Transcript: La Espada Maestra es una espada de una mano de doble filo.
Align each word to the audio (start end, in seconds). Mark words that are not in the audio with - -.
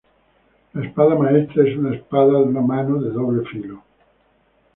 La 0.73 0.83
Espada 0.83 1.13
Maestra 1.13 1.63
es 1.63 1.77
una 1.77 1.93
espada 1.95 2.31
de 2.39 2.45
una 2.45 2.61
mano 2.61 2.99
de 2.99 3.11
doble 3.11 3.47
filo. 3.51 3.83